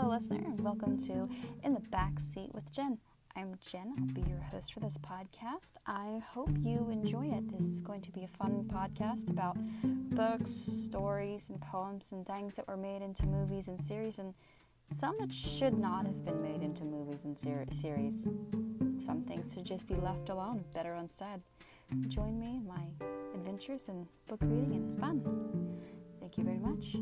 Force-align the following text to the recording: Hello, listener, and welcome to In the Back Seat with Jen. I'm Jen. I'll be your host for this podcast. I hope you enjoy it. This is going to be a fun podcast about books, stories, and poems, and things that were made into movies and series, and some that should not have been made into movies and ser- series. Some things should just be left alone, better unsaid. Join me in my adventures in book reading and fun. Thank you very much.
Hello, 0.00 0.12
listener, 0.14 0.40
and 0.46 0.58
welcome 0.62 0.96
to 0.96 1.28
In 1.62 1.74
the 1.74 1.80
Back 1.90 2.18
Seat 2.32 2.54
with 2.54 2.72
Jen. 2.72 2.96
I'm 3.36 3.54
Jen. 3.60 3.94
I'll 3.98 4.14
be 4.14 4.22
your 4.30 4.40
host 4.40 4.72
for 4.72 4.80
this 4.80 4.96
podcast. 4.96 5.72
I 5.86 6.22
hope 6.26 6.48
you 6.62 6.88
enjoy 6.90 7.26
it. 7.26 7.52
This 7.52 7.66
is 7.66 7.82
going 7.82 8.00
to 8.00 8.10
be 8.10 8.24
a 8.24 8.28
fun 8.28 8.64
podcast 8.64 9.28
about 9.28 9.58
books, 9.82 10.50
stories, 10.50 11.50
and 11.50 11.60
poems, 11.60 12.12
and 12.12 12.26
things 12.26 12.56
that 12.56 12.66
were 12.66 12.78
made 12.78 13.02
into 13.02 13.26
movies 13.26 13.68
and 13.68 13.78
series, 13.78 14.18
and 14.18 14.32
some 14.90 15.18
that 15.20 15.30
should 15.30 15.76
not 15.76 16.06
have 16.06 16.24
been 16.24 16.40
made 16.40 16.62
into 16.62 16.84
movies 16.84 17.26
and 17.26 17.38
ser- 17.38 17.66
series. 17.70 18.26
Some 19.00 19.22
things 19.22 19.52
should 19.52 19.66
just 19.66 19.86
be 19.86 19.96
left 19.96 20.30
alone, 20.30 20.64
better 20.72 20.94
unsaid. 20.94 21.42
Join 22.08 22.40
me 22.40 22.56
in 22.56 22.66
my 22.66 22.86
adventures 23.34 23.88
in 23.88 24.08
book 24.28 24.40
reading 24.44 24.72
and 24.72 24.98
fun. 24.98 25.78
Thank 26.20 26.38
you 26.38 26.44
very 26.44 26.58
much. 26.58 26.96